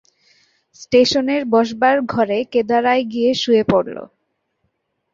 স্টেশনের 0.81 1.41
বসবার 1.53 1.97
ঘরে 2.05 2.37
কেদারায় 2.53 3.03
গিয়ে 3.03 3.31
শুয়ে 3.33 3.63
পড়ল। 3.63 3.97